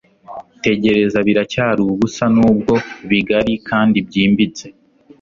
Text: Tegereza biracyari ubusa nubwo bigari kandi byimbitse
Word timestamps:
Tegereza 0.63 1.17
biracyari 1.27 1.79
ubusa 1.91 2.25
nubwo 2.35 2.73
bigari 3.09 3.53
kandi 3.69 3.97
byimbitse 4.07 4.65